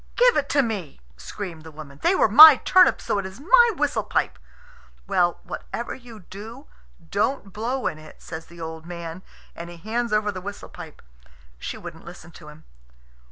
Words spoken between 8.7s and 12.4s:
man, and he hands over the whistle pipe. She wouldn't listen